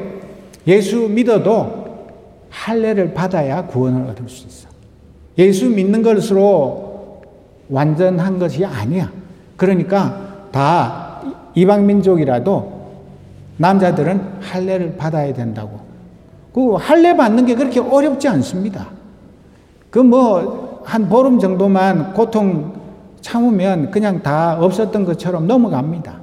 예수 0.69 1.09
믿어도 1.09 1.82
할례를 2.53 3.15
받아야 3.15 3.67
구원을 3.67 4.09
얻을 4.11 4.29
수 4.29 4.47
있어. 4.47 4.69
예수 5.39 5.69
믿는 5.69 6.03
것으로 6.03 7.23
완전한 7.69 8.39
것이 8.39 8.65
아니야. 8.65 9.11
그러니까 9.57 10.47
다 10.53 11.23
이방 11.55 11.87
민족이라도 11.87 12.83
남자들은 13.57 14.21
할례를 14.41 14.97
받아야 14.97 15.33
된다고. 15.33 15.81
그 16.53 16.75
할례 16.75 17.17
받는 17.17 17.47
게 17.47 17.55
그렇게 17.55 17.81
어렵지 17.81 18.29
않습니다. 18.29 18.89
그 19.91 20.01
뭐 20.01 20.73
한 20.85 21.09
보름 21.09 21.39
정도만 21.39 22.13
고통 22.13 22.73
참으면 23.21 23.91
그냥 23.91 24.23
다 24.23 24.57
없었던 24.61 25.05
것처럼 25.05 25.47
넘어갑니다. 25.47 26.21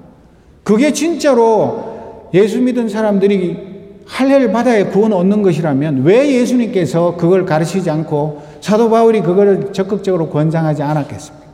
그게 0.64 0.92
진짜로 0.92 2.28
예수 2.34 2.62
믿은 2.62 2.90
사람들이 2.90 3.69
할례를 4.10 4.52
받아야 4.52 4.90
구원 4.90 5.14
얻는 5.14 5.44
것이라면 5.44 6.04
왜 6.04 6.34
예수님께서 6.34 7.16
그걸 7.16 7.46
가르치지 7.46 7.90
않고 7.90 8.42
사도 8.60 8.90
바울이 8.90 9.22
그걸 9.22 9.72
적극적으로 9.72 10.30
권장하지 10.30 10.82
않았겠습니까? 10.82 11.48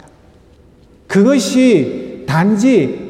그것이 1.08 2.24
단지 2.26 3.06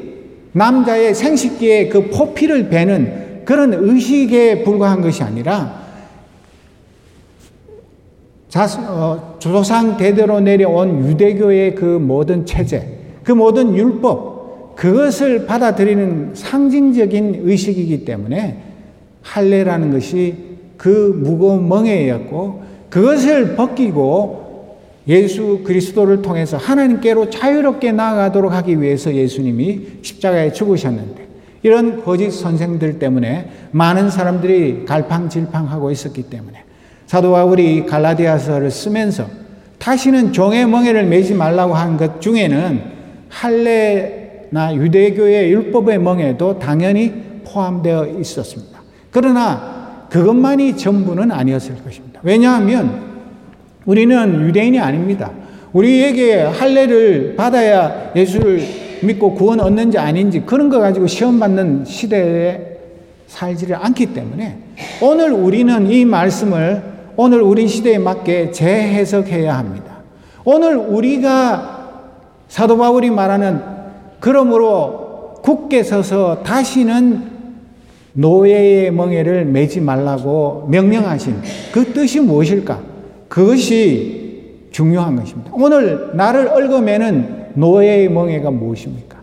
남자의 0.52 1.14
생식기에 1.14 1.90
그 1.90 2.10
포피를 2.10 2.70
베는 2.70 3.44
그런 3.46 3.74
의식에 3.74 4.64
불과한 4.64 5.02
것이 5.02 5.22
아니라 5.22 5.86
자, 8.50 8.66
어, 8.88 9.36
조상 9.38 9.98
대대로 9.98 10.40
내려온 10.40 11.08
유대교의 11.08 11.76
그 11.76 11.84
모든 11.84 12.46
체제, 12.46 13.00
그 13.24 13.32
모든 13.32 13.76
율법, 13.76 14.76
그것을 14.76 15.46
받아들이는 15.46 16.32
상징적인 16.34 17.42
의식이기 17.44 18.06
때문에 18.06 18.75
할례라는 19.26 19.92
것이 19.92 20.36
그 20.78 21.20
무거운 21.22 21.68
멍에였고 21.68 22.64
그것을 22.90 23.56
벗기고 23.56 24.78
예수 25.08 25.62
그리스도를 25.64 26.22
통해서 26.22 26.58
하나님께로 26.58 27.30
자유롭게 27.30 27.92
나아가도록 27.92 28.54
하기 28.54 28.82
위해서 28.82 29.14
예수님이 29.14 29.82
십자가에 30.02 30.54
죽으셨는데 30.54 31.26
이런 31.64 32.04
거짓 32.04 32.32
선생들 32.32 33.00
때문에 33.00 33.50
많은 33.72 34.10
사람들이 34.10 34.86
갈팡질팡하고 34.86 35.92
있었기 35.92 36.24
때문에 36.24 36.64
사도 37.08 37.32
바울이 37.32 37.86
갈라디아서를 37.86 38.72
쓰면서 38.72 39.28
다시는 39.80 40.32
종의 40.32 40.68
멍에를 40.68 41.06
매지 41.06 41.34
말라고 41.34 41.74
한 41.74 41.98
것 41.98 42.22
중에는 42.22 42.82
할례를 43.30 44.26
멍해나 44.56 44.76
유대교의 44.76 45.52
율법의 45.52 46.00
멍해도 46.00 46.60
당연히 46.60 47.14
포함되어 47.46 48.08
있었습니다. 48.20 48.75
그러나 49.16 50.08
그것만이 50.10 50.76
전부는 50.76 51.32
아니었을 51.32 51.82
것입니다. 51.82 52.20
왜냐하면 52.22 53.02
우리는 53.86 54.42
유대인이 54.42 54.78
아닙니다. 54.78 55.32
우리에게 55.72 56.42
할례를 56.42 57.36
받아야 57.38 58.12
예수를 58.14 58.62
믿고 59.04 59.34
구원 59.36 59.62
얻는지 59.62 59.98
아닌지 59.98 60.42
그런 60.42 60.68
거 60.68 60.80
가지고 60.80 61.08
시험 61.08 61.40
받는 61.40 61.86
시대에 61.86 62.60
살지를 63.28 63.78
않기 63.78 64.08
때문에 64.08 64.58
오늘 65.02 65.32
우리는 65.32 65.90
이 65.90 66.04
말씀을 66.04 66.84
오늘 67.16 67.42
우리 67.42 67.70
시대에 67.70 67.98
맞게 67.98 68.52
재해석해야 68.52 69.58
합니다. 69.58 69.94
오늘 70.44 70.76
우리가 70.76 72.02
사도 72.50 72.78
바울이 72.78 73.12
말하는 73.12 73.62
그러므로 74.20 75.36
굳게 75.42 75.84
서서 75.84 76.44
다시는 76.44 77.35
노예의 78.16 78.92
멍에를 78.92 79.46
매지 79.46 79.82
말라고 79.82 80.68
명령하신 80.70 81.36
그 81.72 81.94
뜻이 81.94 82.22
무엇일까? 82.22 82.80
그것이 83.28 84.68
중요한 84.72 85.16
것입니다. 85.16 85.52
오늘 85.54 86.12
나를 86.14 86.48
얽어매는 86.48 87.52
노예의 87.56 88.10
멍에가 88.10 88.52
무엇입니까? 88.52 89.18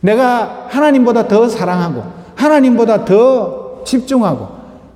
내가 0.00 0.66
하나님보다 0.68 1.28
더 1.28 1.48
사랑하고 1.48 2.02
하나님보다 2.34 3.04
더 3.04 3.82
집중하고 3.84 4.48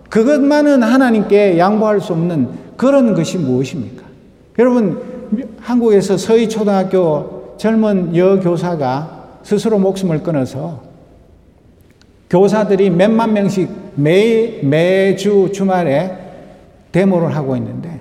그것만은 0.09 0.83
하나님께 0.83 1.59
양보할 1.59 2.01
수 2.01 2.13
없는 2.13 2.49
그런 2.77 3.15
것이 3.15 3.39
무엇입니까? 3.39 4.03
여러분 4.59 5.01
한국에서 5.61 6.17
서희 6.17 6.49
초등학교 6.49 7.55
젊은 7.57 8.17
여교사가 8.17 9.23
스스로 9.43 9.79
목숨을 9.79 10.23
끊어서 10.23 10.92
교사들이 12.33 12.89
몇만 12.89 13.35
명씩 13.35 13.69
매, 13.97 14.61
매주 14.63 15.51
주말에 15.53 16.17
데모를 16.91 17.37
하고 17.37 17.55
있는데 17.57 18.01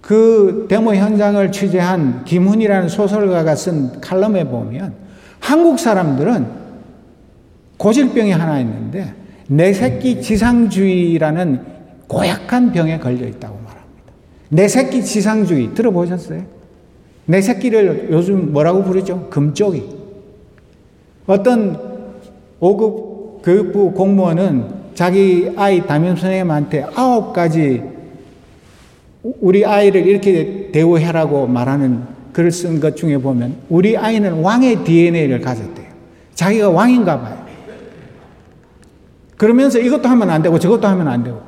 그 0.00 0.66
데모 0.68 0.94
현장을 0.94 1.50
취재한 1.50 2.24
김훈이라는 2.24 2.88
소설가가 2.88 3.56
쓴 3.56 4.00
칼럼에 4.00 4.44
보면 4.44 4.94
한국 5.40 5.80
사람들은 5.80 6.46
고질병이 7.78 8.30
하나 8.30 8.60
있는데 8.60 9.12
내 9.48 9.72
새끼 9.72 10.22
지상주의라는 10.22 11.64
고약한 12.06 12.70
병에 12.70 13.00
걸려 13.00 13.26
있다고 13.26 13.56
말합니다. 13.56 14.12
내 14.50 14.68
새끼 14.68 15.02
지상주의 15.02 15.74
들어보셨어요? 15.74 16.42
내 17.26 17.40
새끼를 17.40 18.08
요즘 18.12 18.52
뭐라고 18.52 18.84
부르죠? 18.84 19.28
금쪽이. 19.30 19.82
어떤 21.26 21.76
5급 22.60 23.11
교육부 23.42 23.92
공무원은 23.92 24.82
자기 24.94 25.52
아이 25.56 25.86
담임 25.86 26.16
선생님한테 26.16 26.86
아홉 26.94 27.32
가지 27.32 27.82
우리 29.22 29.64
아이를 29.64 30.06
이렇게 30.06 30.70
대우해라고 30.72 31.46
말하는 31.46 32.02
글을 32.32 32.50
쓴 32.50 32.80
것 32.80 32.96
중에 32.96 33.18
보면 33.18 33.56
우리 33.68 33.96
아이는 33.96 34.40
왕의 34.40 34.84
DNA를 34.84 35.40
가졌대요. 35.40 35.86
자기가 36.34 36.70
왕인가 36.70 37.20
봐요. 37.20 37.42
그러면서 39.36 39.78
이것도 39.78 40.08
하면 40.08 40.30
안 40.30 40.42
되고 40.42 40.58
저것도 40.58 40.86
하면 40.88 41.08
안 41.08 41.24
되고. 41.24 41.40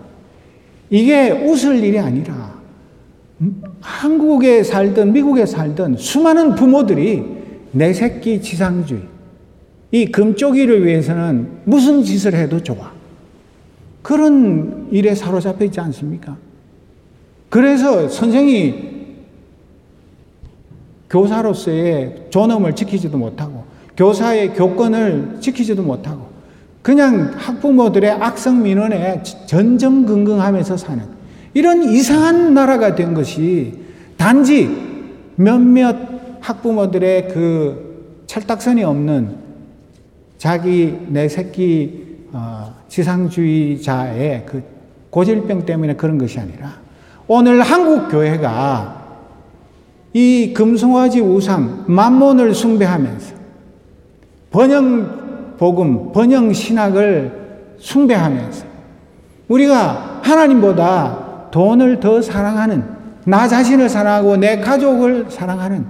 이게 0.91 1.31
웃을 1.31 1.83
일이 1.83 1.99
아니라 1.99 2.55
한국에 3.81 4.63
살든 4.63 5.13
미국에 5.13 5.47
살든 5.47 5.97
수많은 5.97 6.55
부모들이 6.55 7.25
내 7.73 7.93
새끼 7.93 8.41
지상주의, 8.41 9.03
이 9.95 10.07
금쪽이를 10.07 10.85
위해서는 10.85 11.47
무슨 11.63 12.03
짓을 12.03 12.35
해도 12.35 12.61
좋아. 12.61 12.91
그런 14.03 14.89
일에 14.91 15.15
사로잡혀 15.15 15.67
있지 15.67 15.78
않습니까? 15.78 16.37
그래서 17.49 18.09
선생이 18.09 18.75
교사로서의 21.09 22.26
존엄을 22.30 22.75
지키지도 22.75 23.17
못하고 23.17 23.63
교사의 23.97 24.54
교권을 24.54 25.37
지키지도 25.39 25.85
못하고 25.85 26.26
그냥 26.83 27.30
학부모들의 27.37 28.11
악성 28.11 28.65
민원에 28.65 29.23
전전긍긍하면서 29.47 30.76
사는 30.76 31.04
이런 31.54 31.85
이상한 31.85 32.52
나라가 32.52 32.97
된 32.97 33.15
것이 33.15 33.75
단지 34.17 34.69
몇몇 35.37 35.97
학부모들의 36.41 37.28
그 37.28 38.25
철딱선이 38.26 38.83
없는 38.83 39.44
자기 40.45 40.95
내 41.09 41.26
새끼 41.26 42.19
어, 42.30 42.75
지상주의자의 42.89 44.45
그 44.45 44.63
고질병 45.09 45.65
때문에 45.65 45.95
그런 45.95 46.19
것이 46.19 46.39
아니라 46.39 46.71
오늘 47.26 47.63
한국 47.63 48.11
교회가 48.11 49.23
이 50.13 50.52
금송아지 50.52 51.23
우상 51.23 51.85
만몬을 51.87 52.54
숭배하면서 52.54 53.35
번영 54.50 55.57
복음, 55.57 56.13
번영 56.13 56.52
신학을 56.52 57.76
숭배하면서 57.78 58.67
우리가 59.49 60.21
하나님보다 60.23 61.49
돈을 61.52 62.00
더 62.00 62.21
사랑하는 62.21 62.85
나 63.25 63.49
자신을 63.49 63.89
사랑하고 63.89 64.37
내 64.37 64.61
가족을 64.61 65.30
사랑하는 65.30 65.87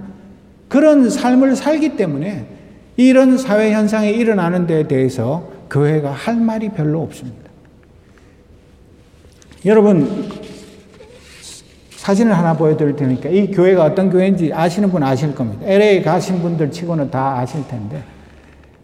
그런 0.69 1.09
삶을 1.09 1.57
살기 1.57 1.97
때문에 1.97 2.54
이런 2.97 3.37
사회 3.37 3.71
현상이 3.71 4.11
일어나는 4.11 4.67
데 4.67 4.87
대해서 4.87 5.49
교회가 5.69 6.11
할 6.11 6.37
말이 6.37 6.69
별로 6.69 7.01
없습니다. 7.01 7.49
여러분 9.65 10.29
사진을 11.89 12.37
하나 12.37 12.55
보여드릴 12.55 12.95
테니까 12.95 13.29
이 13.29 13.49
교회가 13.49 13.83
어떤 13.83 14.11
교회인지 14.11 14.53
아시는 14.53 14.91
분 14.91 15.01
아실 15.01 15.33
겁니다. 15.33 15.65
LA 15.65 16.03
가신 16.03 16.39
분들 16.41 16.71
치고는 16.71 17.09
다 17.09 17.39
아실 17.39 17.67
텐데 17.67 18.03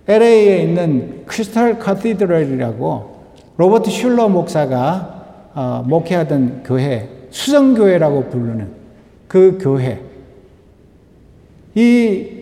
LA에 0.08 0.64
있는 0.64 1.24
크리스탈 1.28 1.78
카티드럴이라고 1.78 3.12
로버트 3.58 3.92
슐러 3.92 4.28
목사가 4.28 5.52
어, 5.54 5.84
목회하던 5.86 6.64
교회 6.64 7.10
수정교회라고 7.30 8.30
부르는 8.30 8.70
그 9.28 9.60
교회 9.62 10.02
이 11.76 12.41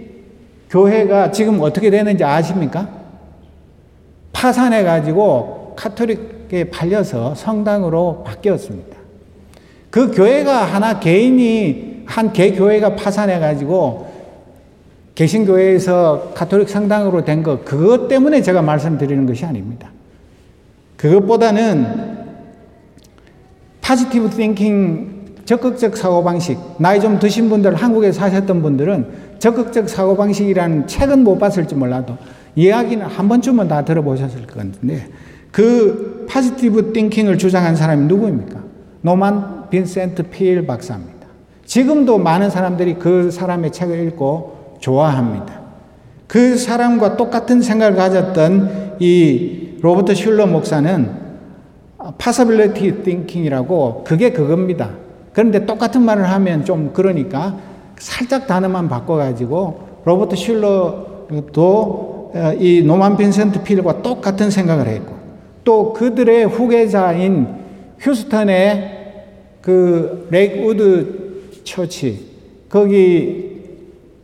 교회가 0.69 1.31
지금 1.31 1.59
어떻게 1.61 1.89
되는지 1.89 2.23
아십니까? 2.23 2.87
파산해 4.33 4.83
가지고 4.83 5.73
카톨릭에 5.75 6.65
팔려서 6.71 7.35
성당으로 7.35 8.23
바뀌었습니다. 8.25 8.97
그 9.89 10.11
교회가 10.11 10.65
하나 10.65 10.99
개인이 10.99 12.03
한 12.05 12.31
개교회가 12.31 12.95
파산해 12.95 13.39
가지고 13.39 14.07
개신교회에서 15.15 16.31
가톨릭 16.35 16.69
성당으로 16.69 17.25
된 17.25 17.43
것 17.43 17.65
그것 17.65 18.07
때문에 18.07 18.41
제가 18.41 18.61
말씀드리는 18.61 19.25
것이 19.25 19.45
아닙니다. 19.45 19.89
그것보다는 20.97 22.17
positive 23.81 24.29
thinking 24.29 25.19
적극적 25.45 25.97
사고방식 25.97 26.59
나이 26.77 27.01
좀 27.01 27.17
드신 27.17 27.49
분들 27.49 27.75
한국에 27.75 28.11
사셨던 28.11 28.61
분들은 28.61 29.28
적극적 29.39 29.89
사고방식이라는 29.89 30.87
책은 30.87 31.23
못 31.23 31.37
봤을지 31.39 31.75
몰라도 31.75 32.17
이야기는 32.55 33.05
한 33.05 33.29
번쯤은 33.29 33.67
다 33.67 33.83
들어보셨을 33.83 34.45
것 34.45 34.57
같은데 34.57 35.07
그 35.51 36.25
positive 36.29 36.93
thinking을 36.93 37.37
주장한 37.37 37.75
사람이 37.75 38.05
누구입니까? 38.05 38.61
노만 39.01 39.69
빈센트 39.69 40.23
필 40.23 40.65
박사입니다. 40.67 41.27
지금도 41.65 42.17
많은 42.17 42.49
사람들이 42.49 42.95
그 42.95 43.31
사람의 43.31 43.71
책을 43.71 44.07
읽고 44.07 44.77
좋아합니다. 44.79 45.59
그 46.27 46.57
사람과 46.57 47.17
똑같은 47.17 47.61
생각을 47.61 47.95
가졌던 47.95 48.97
이 48.99 49.77
로버트 49.81 50.13
슐러 50.15 50.45
목사는 50.47 51.09
possibility 52.17 53.03
thinking이라고 53.03 54.03
그게 54.05 54.31
그겁니다. 54.31 54.91
그런데 55.33 55.65
똑같은 55.65 56.01
말을 56.01 56.29
하면 56.29 56.65
좀 56.65 56.91
그러니까 56.93 57.57
살짝 57.99 58.47
단어만 58.47 58.89
바꿔가지고 58.89 60.01
로버트 60.05 60.35
슐러도 60.35 62.31
어, 62.33 62.53
이 62.59 62.81
노만 62.83 63.17
빈센트 63.17 63.61
필과 63.61 64.01
똑같은 64.01 64.49
생각을 64.49 64.87
했고 64.87 65.13
또 65.63 65.93
그들의 65.93 66.45
후계자인 66.45 67.47
휴스턴의 67.99 68.97
그 69.61 70.27
Lakewood 70.31 71.61
Church 71.63 72.25
거기 72.69 73.61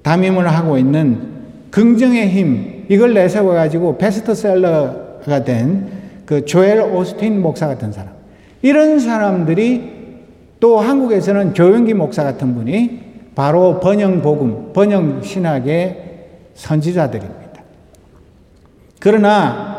담임을 0.01 0.47
하고 0.47 0.77
있는 0.77 1.35
긍정의 1.69 2.29
힘 2.29 2.85
이걸 2.89 3.13
내세워 3.13 3.53
가지고 3.53 3.97
베스트셀러가 3.97 5.43
된 5.43 6.05
그 6.25 6.43
조엘 6.45 6.81
오스틴 6.81 7.41
목사 7.41 7.67
같은 7.67 7.91
사람. 7.91 8.13
이런 8.61 8.99
사람들이 8.99 9.93
또 10.59 10.79
한국에서는 10.79 11.53
조용기 11.53 11.93
목사 11.93 12.23
같은 12.23 12.55
분이 12.55 13.04
바로 13.35 13.79
번영 13.79 14.21
복음, 14.21 14.71
번영 14.73 15.21
신학의 15.21 16.05
선지자들입니다. 16.55 17.45
그러나 18.99 19.75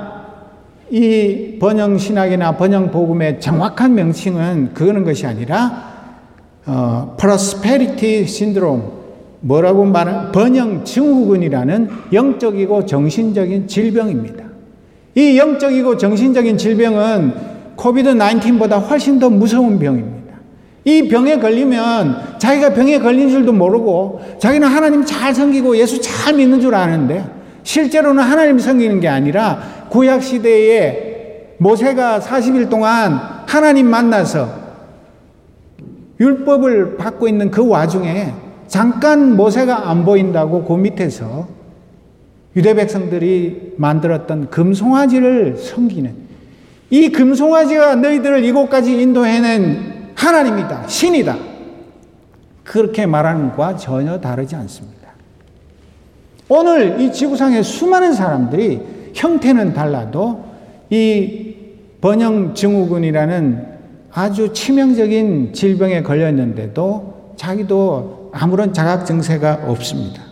이 0.90 1.56
번영 1.58 1.98
신학이나 1.98 2.56
번영 2.56 2.90
복음의 2.90 3.40
정확한 3.40 3.94
명칭은 3.94 4.74
그거는 4.74 5.04
것이 5.04 5.26
아니라 5.26 5.96
어, 6.66 7.16
prosperity 7.18 8.22
syndrome 8.22 8.84
뭐라고 9.40 9.84
말하는 9.84 10.32
번영 10.32 10.84
증후군이라는 10.84 11.90
영적이고 12.12 12.86
정신적인 12.86 13.66
질병입니다. 13.68 14.44
이 15.14 15.38
영적이고 15.38 15.96
정신적인 15.96 16.58
질병은 16.58 17.34
코비드 17.76 18.12
19보다 18.14 18.80
훨씬 18.88 19.18
더 19.18 19.30
무서운 19.30 19.78
병입니다. 19.78 20.25
이 20.86 21.08
병에 21.08 21.40
걸리면 21.40 22.38
자기가 22.38 22.72
병에 22.72 23.00
걸린 23.00 23.28
줄도 23.28 23.52
모르고 23.52 24.20
자기는 24.38 24.68
하나님 24.68 25.04
잘 25.04 25.34
섬기고 25.34 25.76
예수 25.78 26.00
잘 26.00 26.34
믿는 26.34 26.60
줄 26.60 26.76
아는데 26.76 27.24
실제로는 27.64 28.22
하나님 28.22 28.56
섬기는 28.60 29.00
게 29.00 29.08
아니라 29.08 29.88
구약 29.90 30.22
시대에 30.22 31.56
모세가 31.58 32.20
40일 32.20 32.70
동안 32.70 33.18
하나님 33.46 33.90
만나서 33.90 34.48
율법을 36.20 36.96
받고 36.96 37.26
있는 37.26 37.50
그 37.50 37.66
와중에 37.66 38.32
잠깐 38.68 39.34
모세가 39.34 39.90
안 39.90 40.04
보인다고 40.04 40.62
그 40.62 40.74
밑에서 40.74 41.48
유대 42.54 42.74
백성들이 42.74 43.74
만들었던 43.76 44.50
금송아지를 44.50 45.56
섬기는 45.56 46.14
이 46.90 47.08
금송아지가 47.10 47.96
너희들을 47.96 48.44
이곳까지 48.44 49.02
인도해낸 49.02 49.95
하나님이다. 50.16 50.88
신이다. 50.88 51.36
그렇게 52.64 53.06
말하는 53.06 53.50
것과 53.50 53.76
전혀 53.76 54.18
다르지 54.18 54.56
않습니다. 54.56 54.96
오늘 56.48 57.00
이 57.00 57.12
지구상의 57.12 57.62
수많은 57.62 58.12
사람들이 58.12 58.80
형태는 59.14 59.72
달라도 59.72 60.44
이 60.90 61.54
번영 62.00 62.54
증후군이라는 62.54 63.76
아주 64.12 64.52
치명적인 64.52 65.52
질병에 65.52 66.02
걸렸는데도 66.02 67.34
자기도 67.36 68.30
아무런 68.32 68.72
자각 68.72 69.06
증세가 69.06 69.64
없습니다. 69.66 70.22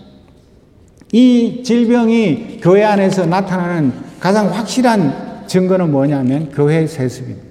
이 1.12 1.62
질병이 1.62 2.58
교회 2.60 2.84
안에서 2.84 3.26
나타나는 3.26 3.92
가장 4.20 4.52
확실한 4.52 5.46
증거는 5.46 5.90
뭐냐면 5.90 6.50
교회 6.50 6.86
세습입니다. 6.86 7.43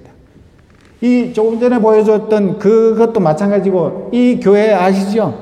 이 1.04 1.34
조금 1.34 1.60
전에 1.60 1.78
보여줬던 1.80 2.58
그것도 2.58 3.20
마찬가지고 3.20 4.08
이 4.12 4.40
교회 4.42 4.72
아시죠? 4.72 5.38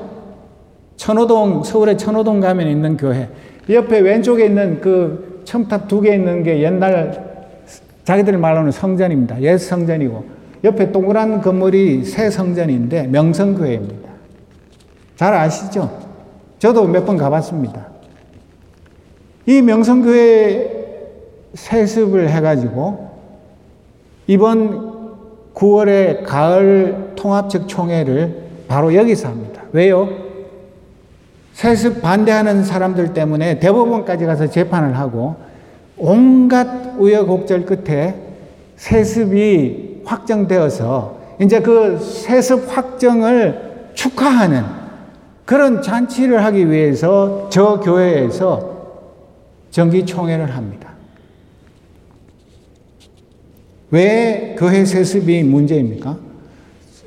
천호동 0.97 1.63
서울의 1.63 1.97
천호동 1.97 2.41
가면 2.41 2.67
있는 2.67 2.97
교회 2.97 3.29
옆에 3.69 3.99
왼쪽에 3.99 4.45
있는 4.47 4.81
그 4.81 5.41
첨탑 5.45 5.87
두 5.87 6.01
개 6.01 6.13
있는 6.15 6.43
게 6.43 6.61
옛날 6.61 7.63
자기들 8.03 8.37
말로는 8.37 8.71
성전입니다. 8.73 9.41
옛 9.41 9.57
성전이고 9.57 10.25
옆에 10.65 10.91
동그란 10.91 11.39
건물이 11.41 12.03
새 12.03 12.29
성전인데 12.29 13.07
명성교회입니다. 13.07 14.09
잘 15.15 15.33
아시죠? 15.33 15.89
저도 16.59 16.87
몇 16.87 17.05
번 17.05 17.15
가봤습니다. 17.15 17.87
이 19.45 19.61
명성교회 19.61 20.83
세습을 21.53 22.29
해가지고 22.29 23.11
이번 24.27 24.92
9월에 25.53 26.23
가을 26.23 27.13
통합적 27.15 27.67
총회를 27.67 28.43
바로 28.67 28.93
여기서 28.93 29.27
합니다. 29.27 29.61
왜요? 29.71 30.09
세습 31.53 32.01
반대하는 32.01 32.63
사람들 32.63 33.13
때문에 33.13 33.59
대법원까지 33.59 34.25
가서 34.25 34.47
재판을 34.47 34.97
하고 34.97 35.35
온갖 35.97 36.95
우여곡절 36.97 37.65
끝에 37.65 38.15
세습이 38.75 40.01
확정되어서 40.05 41.17
이제 41.39 41.59
그 41.59 41.99
세습 41.99 42.75
확정을 42.75 43.91
축하하는 43.93 44.63
그런 45.45 45.81
잔치를 45.81 46.43
하기 46.45 46.71
위해서 46.71 47.47
저 47.51 47.79
교회에서 47.79 48.73
정기총회를 49.71 50.55
합니다. 50.55 50.92
왜 53.93 54.55
교회 54.57 54.83
세습이 54.83 55.43
문제입니까? 55.43 56.17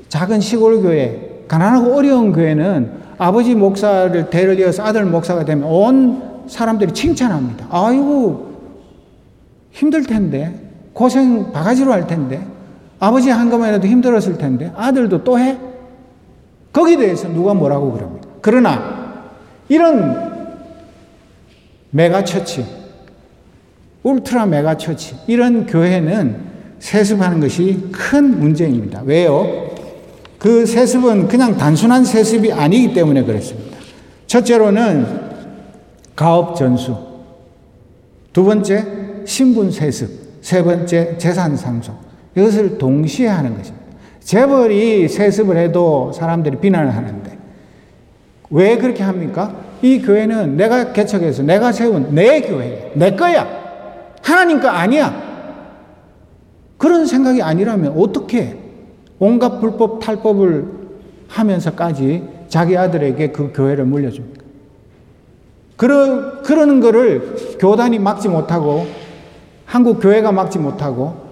작은 0.07 0.39
시골 0.39 0.81
교회, 0.81 1.43
가난하고 1.45 1.93
어려운 1.93 2.31
교회는 2.31 2.91
아버지 3.17 3.55
목사를 3.55 4.29
대를 4.29 4.57
이어서 4.57 4.83
아들 4.83 5.03
목사가 5.03 5.43
되면 5.43 5.65
온 5.65 6.45
사람들이 6.47 6.93
칭찬합니다. 6.93 7.67
아이고, 7.69 8.53
힘들 9.71 10.03
텐데, 10.03 10.57
고생 10.93 11.51
바가지로 11.51 11.91
할 11.91 12.07
텐데, 12.07 12.41
아버지 12.99 13.31
한 13.31 13.49
것만이라도 13.49 13.85
힘들었을 13.85 14.37
텐데, 14.37 14.71
아들도 14.73 15.25
또 15.25 15.37
해? 15.37 15.57
거기에 16.71 16.95
대해서 16.95 17.27
누가 17.27 17.53
뭐라고 17.53 17.91
그럽니까. 17.91 18.29
그러나, 18.39 19.23
이런 19.67 20.31
mega 21.89 22.17
church, 22.17 22.65
ultra 24.03 24.45
mega 24.45 24.71
church, 24.71 25.17
이런 25.27 25.65
교회는 25.65 26.46
세습하는 26.79 27.39
것이 27.39 27.89
큰 27.91 28.39
문제입니다. 28.39 29.01
왜요? 29.05 29.67
그 30.39 30.65
세습은 30.65 31.27
그냥 31.27 31.57
단순한 31.57 32.05
세습이 32.05 32.53
아니기 32.53 32.93
때문에 32.93 33.23
그렇습니다. 33.23 33.77
첫째로는 34.27 35.27
가업 36.15 36.55
전수. 36.55 36.95
두 38.33 38.43
번째, 38.43 38.85
신분 39.25 39.71
세습. 39.71 40.09
세 40.41 40.63
번째, 40.63 41.17
재산 41.17 41.57
상속. 41.57 41.95
이것을 42.35 42.77
동시에 42.77 43.27
하는 43.27 43.57
것입니다. 43.57 43.85
재벌이 44.19 45.07
세습을 45.07 45.57
해도 45.57 46.11
사람들이 46.13 46.57
비난을 46.57 46.95
하는데, 46.95 47.37
왜 48.49 48.77
그렇게 48.77 49.03
합니까? 49.03 49.55
이 49.81 50.01
교회는 50.01 50.57
내가 50.57 50.93
개척해서 50.93 51.43
내가 51.43 51.71
세운 51.71 52.13
내 52.13 52.41
교회, 52.41 52.91
내 52.95 53.15
거야. 53.15 53.47
하나님 54.21 54.59
거 54.59 54.67
아니야. 54.67 55.26
그런 56.77 57.05
생각이 57.05 57.41
아니라면 57.41 57.95
어떻게 57.97 58.57
온갖 59.19 59.59
불법 59.59 59.99
탈법을 59.99 60.65
하면서까지 61.27 62.23
자기 62.49 62.77
아들에게 62.77 63.31
그 63.31 63.51
교회를 63.53 63.85
물려줍니까? 63.85 64.41
그러, 65.75 66.41
그러는 66.41 66.79
거를 66.79 67.57
교단이 67.59 67.99
막지 67.99 68.29
못하고 68.29 68.87
한국 69.65 69.99
교회가 70.01 70.31
막지 70.31 70.57
못하고 70.57 71.27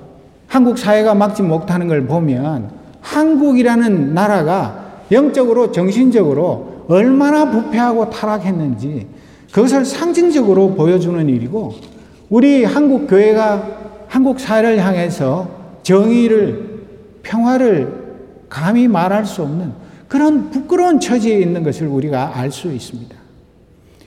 한국 0.47 0.77
사회가 0.77 1.15
막지 1.15 1.41
못하는 1.41 1.88
걸 1.88 2.05
보면 2.05 2.69
한국이라는 3.01 4.13
나라가 4.13 5.01
영적으로 5.12 5.71
정신적으로 5.71 6.86
얼마나 6.88 7.49
부패하고 7.49 8.10
타락했는지 8.10 9.08
그것을 9.51 9.86
상징적으로 9.86 10.75
보여주는 10.75 11.27
일이고 11.27 11.73
우리 12.29 12.63
한국 12.63 13.08
교회가 13.08 13.85
한국 14.07 14.39
사회를 14.39 14.83
향해서 14.83 15.49
정의를, 15.83 16.85
평화를 17.23 18.05
감히 18.49 18.87
말할 18.87 19.25
수 19.25 19.41
없는 19.41 19.73
그런 20.07 20.49
부끄러운 20.49 20.99
처지에 20.99 21.39
있는 21.39 21.63
것을 21.63 21.87
우리가 21.87 22.37
알 22.37 22.51
수 22.51 22.71
있습니다. 22.71 23.15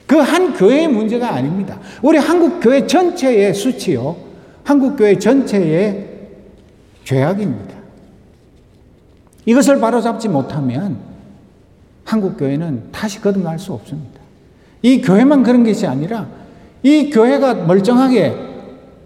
그 0.07 0.15
한 0.15 0.53
교회의 0.53 0.87
문제가 0.87 1.35
아닙니다. 1.35 1.77
우리 2.01 2.17
한국 2.17 2.59
교회 2.59 2.87
전체의 2.87 3.53
수치요. 3.53 4.15
한국 4.63 4.95
교회 4.97 5.17
전체의 5.17 6.07
죄악입니다. 7.03 7.75
이것을 9.45 9.79
바로잡지 9.79 10.27
못하면 10.27 10.97
한국 12.03 12.37
교회는 12.37 12.91
다시 12.91 13.21
거듭날 13.21 13.59
수 13.59 13.73
없습니다. 13.73 14.19
이 14.81 15.01
교회만 15.01 15.43
그런 15.43 15.63
것이 15.63 15.85
아니라 15.85 16.27
이 16.81 17.09
교회가 17.09 17.53
멀쩡하게 17.53 18.35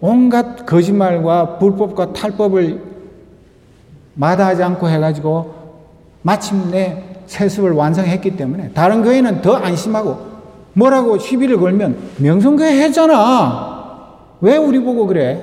온갖 0.00 0.53
거짓말과 0.66 1.58
불법과 1.58 2.12
탈법을 2.12 2.82
마다하지 4.14 4.62
않고 4.62 4.88
해가지고 4.88 5.54
마침내 6.22 7.02
세습을 7.26 7.72
완성했기 7.72 8.36
때문에 8.36 8.70
다른 8.72 9.02
교회는 9.02 9.42
더 9.42 9.54
안심하고 9.54 10.34
뭐라고 10.74 11.18
시비를 11.18 11.58
걸면 11.58 11.96
명성교회 12.18 12.82
했잖아. 12.82 13.74
왜 14.40 14.56
우리 14.56 14.80
보고 14.80 15.06
그래? 15.06 15.40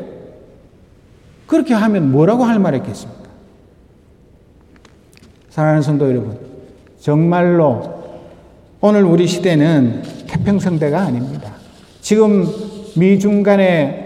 그렇게 1.47 1.73
하면 1.73 2.11
뭐라고 2.11 2.43
할 2.43 2.59
말했겠습니까? 2.59 3.21
사랑하는 5.49 5.81
성도 5.81 6.09
여러분, 6.09 6.37
정말로 6.99 8.01
오늘 8.79 9.03
우리 9.03 9.27
시대는 9.27 10.03
태평성대가 10.27 11.01
아닙니다. 11.01 11.51
지금 11.99 12.47
미중 12.95 13.43
간의 13.43 14.00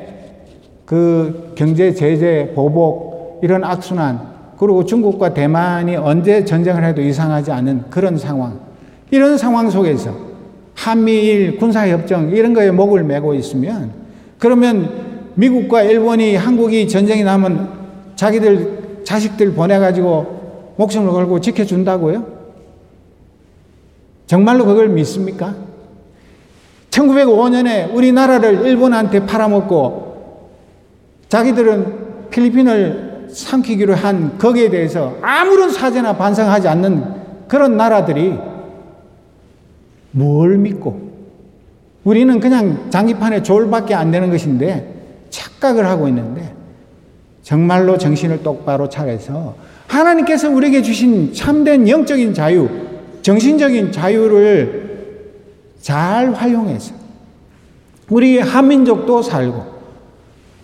그 0.85 1.53
경제 1.55 1.93
제재 1.93 2.51
보복 2.53 3.39
이런 3.41 3.63
악순환 3.63 4.35
그리고 4.57 4.85
중국과 4.85 5.33
대만이 5.33 5.97
언제 5.97 6.45
전쟁을 6.45 6.83
해도 6.83 7.01
이상하지 7.01 7.51
않은 7.51 7.85
그런 7.89 8.17
상황 8.17 8.59
이런 9.11 9.37
상황 9.37 9.69
속에서 9.69 10.11
한미일 10.75 11.57
군사협정 11.57 12.29
이런 12.31 12.53
거에 12.53 12.71
목을 12.71 13.03
메고 13.03 13.33
있으면 13.33 13.91
그러면 14.37 15.05
미국과 15.35 15.83
일본이 15.83 16.35
한국이 16.35 16.87
전쟁이 16.87 17.23
나면 17.23 17.69
자기들 18.15 19.03
자식들 19.03 19.53
보내가지고 19.53 20.73
목숨을 20.77 21.11
걸고 21.11 21.39
지켜준다고요? 21.41 22.25
정말로 24.27 24.65
그걸 24.65 24.89
믿습니까? 24.89 25.55
1905년에 26.89 27.93
우리나라를 27.93 28.65
일본한테 28.65 29.25
팔아먹고 29.25 30.14
자기들은 31.29 32.29
필리핀을 32.29 33.27
삼키기로 33.29 33.95
한 33.95 34.37
거기에 34.37 34.69
대해서 34.69 35.15
아무런 35.21 35.71
사죄나 35.71 36.15
반성하지 36.17 36.67
않는 36.67 37.03
그런 37.47 37.77
나라들이 37.77 38.35
뭘 40.11 40.57
믿고 40.57 41.05
우리는 42.03 42.39
그냥 42.39 42.89
장기판에 42.89 43.43
졸밖에 43.43 43.93
안 43.93 44.11
되는 44.11 44.29
것인데 44.29 44.93
착각을 45.29 45.87
하고 45.87 46.07
있는데 46.07 46.53
정말로 47.41 47.97
정신을 47.97 48.43
똑바로 48.43 48.89
차려서 48.89 49.55
하나님께서 49.87 50.49
우리에게 50.49 50.81
주신 50.81 51.33
참된 51.33 51.87
영적인 51.87 52.33
자유, 52.33 52.69
정신적인 53.21 53.91
자유를 53.91 54.85
잘 55.81 56.33
활용해서 56.33 56.93
우리 58.09 58.39
한민족도 58.39 59.21
살고 59.21 59.74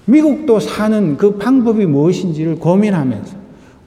미국도 0.06 0.60
사는 0.60 1.18
그 1.18 1.38
방법이 1.38 1.86
무엇인지를 1.86 2.56
고민하면서 2.56 3.38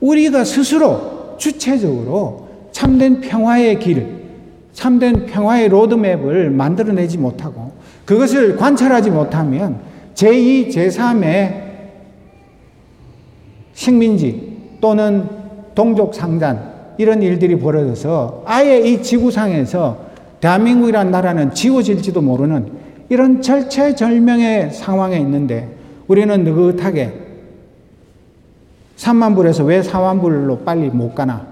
우리가 0.00 0.44
스스로 0.44 1.36
주체적으로 1.38 2.48
참된 2.72 3.20
평화의 3.20 3.78
길, 3.78 4.24
참된 4.72 5.26
평화의 5.26 5.68
로드맵을 5.68 6.50
만들어내지 6.50 7.18
못하고 7.18 7.72
그것을 8.04 8.56
관찰하지 8.56 9.10
못하면 9.10 9.80
제2, 10.14 10.68
제3의 10.68 11.64
식민지 13.72 14.76
또는 14.80 15.28
동족 15.74 16.14
상잔 16.14 16.74
이런 16.98 17.22
일들이 17.22 17.58
벌어져서 17.58 18.42
아예 18.46 18.78
이 18.78 19.02
지구상에서 19.02 19.98
대한민국이라는 20.40 21.10
나라는 21.10 21.54
지워질지도 21.54 22.20
모르는 22.20 22.68
이런 23.08 23.42
절체절명의 23.42 24.72
상황에 24.72 25.18
있는데 25.18 25.73
우리는 26.08 26.44
느긋하게 26.44 27.12
3만 28.96 29.34
불에서 29.34 29.64
왜 29.64 29.80
4만 29.80 30.20
불로 30.20 30.58
빨리 30.58 30.88
못 30.88 31.14
가나? 31.14 31.46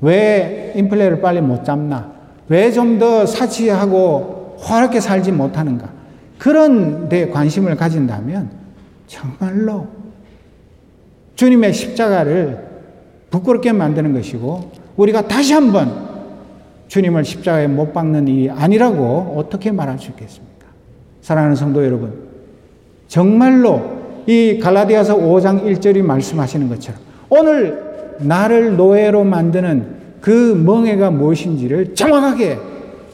왜 0.00 0.72
인플레를 0.76 1.20
빨리 1.20 1.40
못 1.40 1.64
잡나? 1.64 2.12
왜 2.48 2.70
좀 2.72 2.98
더 2.98 3.26
사치하고 3.26 4.56
화롭게 4.60 5.00
살지 5.00 5.32
못하는가? 5.32 5.90
그런 6.38 7.08
데 7.08 7.28
관심을 7.28 7.76
가진다면 7.76 8.50
정말로 9.06 9.86
주님의 11.34 11.72
십자가를 11.72 12.66
부끄럽게 13.30 13.72
만드는 13.72 14.12
것이고 14.14 14.70
우리가 14.96 15.28
다시 15.28 15.52
한번 15.52 16.08
주님을 16.88 17.24
십자가에 17.24 17.66
못 17.66 17.92
박는 17.92 18.26
일이 18.28 18.50
아니라고 18.50 19.34
어떻게 19.36 19.70
말할 19.70 19.98
수 19.98 20.10
있겠습니까? 20.10 20.66
사랑하는 21.20 21.54
성도 21.56 21.84
여러분, 21.84 22.27
정말로 23.08 23.98
이 24.26 24.58
갈라디아서 24.58 25.16
5장 25.16 25.64
1절이 25.64 26.02
말씀하시는 26.02 26.68
것처럼 26.68 27.00
오늘 27.30 28.14
나를 28.18 28.76
노예로 28.76 29.24
만드는 29.24 29.98
그 30.20 30.60
멍해가 30.64 31.10
무엇인지를 31.10 31.94
정확하게 31.94 32.58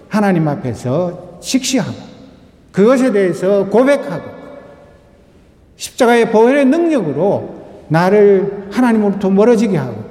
하나님 0.09 0.49
앞에서 0.49 1.39
직시하고 1.41 1.95
그것에 2.73 3.13
대해서 3.13 3.67
고백하고 3.67 4.25
십자가의 5.77 6.31
보혈의 6.31 6.65
능력으로 6.67 7.55
나를 7.89 8.69
하나님으로부터 8.73 9.31
멀어지게 9.31 9.77
하고 9.77 10.03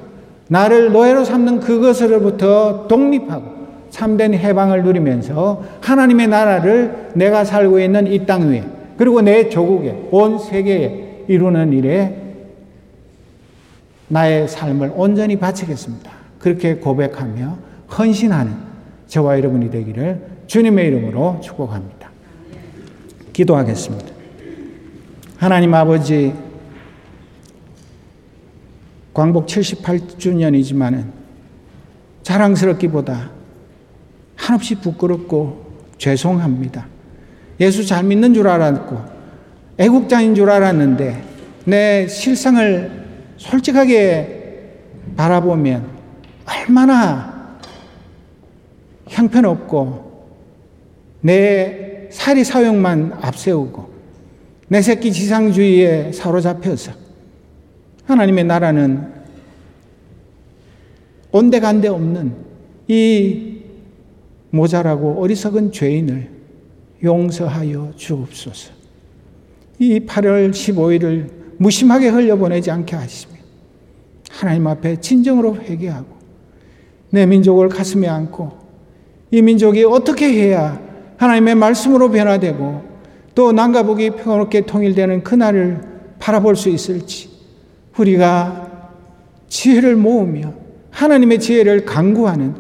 나를 0.47 0.91
노예로 0.91 1.25
삼는 1.25 1.59
그것으로부터 1.59 2.87
독립하고 2.87 3.53
참된 3.89 4.33
해방을 4.33 4.83
누리면서 4.83 5.63
하나님의 5.81 6.27
나라를 6.27 7.09
내가 7.15 7.43
살고 7.43 7.79
있는 7.79 8.07
이 8.07 8.25
땅 8.25 8.49
위에 8.49 8.63
그리고 8.97 9.21
내 9.21 9.49
조국에 9.49 10.07
온 10.11 10.39
세계에 10.39 11.25
이루는 11.27 11.73
일에 11.73 12.21
나의 14.07 14.47
삶을 14.47 14.93
온전히 14.95 15.37
바치겠습니다. 15.37 16.11
그렇게 16.39 16.75
고백하며 16.75 17.57
헌신하는 17.97 18.53
저와 19.07 19.37
여러분이 19.37 19.69
되기를 19.71 20.27
주님의 20.47 20.87
이름으로 20.87 21.39
축복합니다. 21.41 22.11
기도하겠습니다. 23.31 24.13
하나님 25.37 25.73
아버지 25.73 26.33
광복 29.13 29.47
78주년이지만은 29.47 31.05
자랑스럽기보다 32.23 33.31
한없이 34.35 34.75
부끄럽고 34.75 35.73
죄송합니다. 35.97 36.92
예수 37.59 37.85
잘 37.85 38.03
믿는 38.03 38.33
줄 38.33 38.47
알았고 38.47 38.97
애국자인 39.77 40.35
줄 40.35 40.49
알았는데 40.49 41.23
내 41.65 42.07
실상을 42.07 43.03
솔직하게 43.37 44.41
바라보면 45.15 45.87
얼마나 46.45 47.57
형편없고 49.07 50.27
내 51.21 52.07
사리 52.11 52.43
사욕만 52.43 53.13
앞세우고 53.21 53.93
내 54.67 54.81
새끼 54.81 55.11
지상주의에 55.11 56.11
사로잡혀서 56.11 56.91
하나님의 58.05 58.43
나라는 58.43 59.13
온데간데 61.31 61.87
없는 61.87 62.33
이 62.87 63.61
모자라고 64.51 65.21
어리석은 65.21 65.71
죄인을 65.71 66.32
용서하여 67.03 67.93
주옵소서. 67.95 68.71
이 69.79 69.99
8월 69.99 70.51
15일을 70.51 71.29
무심하게 71.57 72.09
흘려보내지 72.09 72.71
않게 72.71 72.95
하시며 72.95 73.33
하나님 74.31 74.67
앞에 74.67 74.99
진정으로 75.01 75.57
회개하고 75.57 76.07
내 77.09 77.25
민족을 77.25 77.69
가슴에 77.69 78.07
안고 78.07 78.51
이 79.31 79.41
민족이 79.41 79.83
어떻게 79.83 80.27
해야 80.27 80.81
하나님의 81.17 81.55
말씀으로 81.55 82.09
변화되고 82.09 82.93
또 83.35 83.51
남과 83.51 83.83
북이 83.83 84.11
평화롭게 84.11 84.61
통일되는 84.65 85.23
그날을 85.23 85.81
바라볼 86.19 86.55
수 86.55 86.69
있을지 86.69 87.29
우리가 87.97 88.91
지혜를 89.47 89.95
모으며 89.95 90.53
하나님의 90.91 91.39
지혜를 91.39 91.85
강구하는 91.85 92.55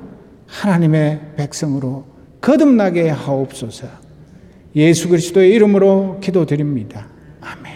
하나님의 0.47 1.33
백성으로 1.37 2.05
거듭나게 2.41 3.09
하옵소서. 3.09 4.02
예수 4.75 5.07
그리스도의 5.09 5.51
이름으로 5.51 6.19
기도드립니다. 6.19 7.07
아멘. 7.41 7.73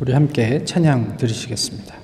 우리 0.00 0.12
함께 0.12 0.64
찬양 0.64 1.16
들으시겠습니다. 1.16 1.95